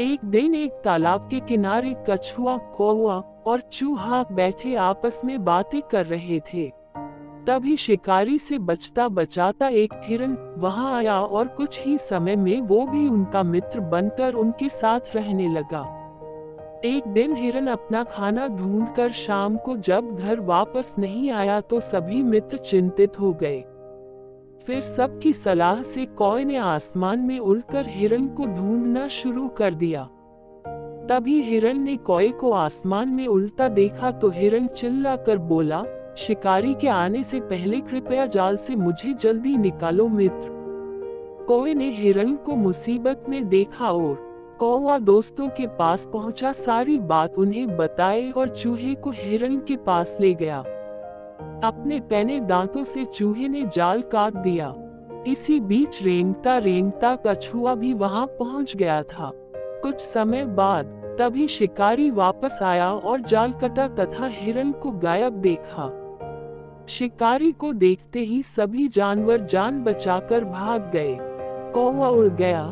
[0.00, 3.14] एक दिन एक तालाब के किनारे कछुआ कौआ
[3.46, 6.68] और चूहा बैठे आपस में बातें कर रहे थे।
[7.46, 12.86] तभी शिकारी से बचता बचाता एक हिरन वहाँ आया और कुछ ही समय में वो
[12.86, 15.80] भी उनका मित्र बनकर उनके साथ रहने लगा।
[16.84, 22.22] एक दिन हिरन अपना खाना ढूंढकर शाम को जब घर वापस नहीं आया तो सभी
[22.22, 23.64] मित्र चिंतित हो गए।
[24.66, 30.02] फिर सबकी सलाह से कौय ने आसमान में उड़कर हिरण को ढूंढना शुरू कर दिया।
[31.08, 35.84] तभी हिरण ने कौए को आसमान में उल्टा देखा तो हिरण चिल्ला कर बोला,
[36.18, 40.54] शिकारी के आने से पहले कृपया जाल से मुझे जल्दी निकालो मित्र
[41.48, 44.14] कौए ने हिरन को मुसीबत में देखा और
[44.60, 50.16] कौवा दोस्तों के पास पहुँचा, सारी बात उन्हें बताए और चूहे को हिरन के पास
[50.20, 50.64] ले गया।
[51.64, 54.74] अपने पैने दांतों से चूहे ने जाल काट दिया।
[55.26, 59.30] इसी बीच रेंगता रेंगता कछुआ भी वहाँ पहुँच गया था।
[59.82, 60.86] कुछ समय बाद
[61.20, 65.88] तभी शिकारी वापस आया और जाल कटा तथा हिरन को गायब देखा।
[66.88, 71.16] शिकारी को देखते ही सभी जानवर जान बचाकर भाग गए।
[71.72, 72.62] कौवा उड़ गया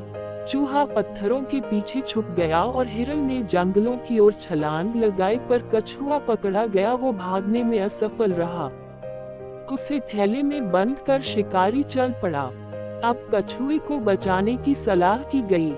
[0.48, 5.70] चूहा पत्थरों के पीछे छुप गया और हिरन ने जंगलों की ओर छलांग लगाई पर
[5.74, 8.70] कछुआ पकड़ा गया। वो भागने में असफल रहा।
[9.72, 12.42] उसे थैले में बंद कर शिकारी चल पड़ा।
[13.04, 15.70] अब कछुए को बचाने की सलाह की गई।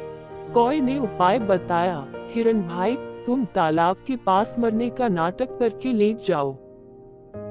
[0.54, 6.16] कौय ने उपाय बताया, हिरन भाई, तुम तालाब के पास मरने का नाटक करके ले
[6.24, 6.56] जाओ।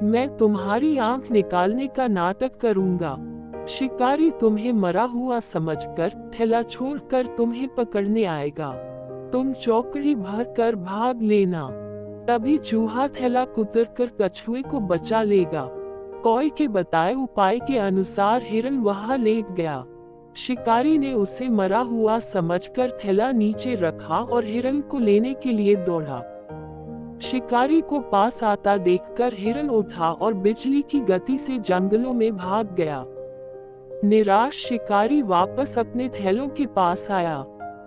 [0.04, 3.18] मैं तुम्हारी आँख निकालने का नाटक करूँगा।
[3.68, 8.72] शिकारी तुम्हें मरा हुआ समझकर, थैला छोड़कर तुम्हें पकड़ने आएगा।
[9.34, 11.68] तुम चौकड़ी भर कर भाग लेना।
[12.28, 15.68] तभी चूहा थैला कुतर कर कछुए को बचा लेगा।
[16.24, 19.86] कौय के बताए उपाय के अनुसार हिरन वहाँ लेट गया।
[20.36, 25.76] शिकारी ने उसे मरा हुआ समझकर थैला नीचे रखा और हिरन को लेने के लिए
[25.76, 26.22] दौड़ा।
[27.22, 32.76] शिकारी को पास आता देखकर हिरन उठा और बिजली की गति से जंगलों में भाग
[32.76, 33.06] गया।
[34.04, 37.46] निराश शिकारी वापस अपने थैलों के पास आया।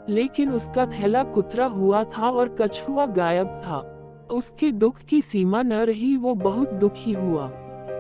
[0.09, 3.95] लेकिन उसका थैला कुतरा हुआ था और कछुआ गायब था।
[4.31, 7.47] उसके दुख की सीमा न रही, वो बहुत दुखी हुआ।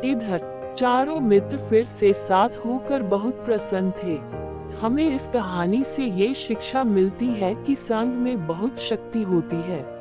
[0.04, 4.38] इधर, चारों मित्र फिर से साथ होकर बहुत प्रसन्न थे।
[4.80, 9.97] हमें इस कहानी से ये शिक्षा मिलती है कि संग में बहुत शक्ति होती है।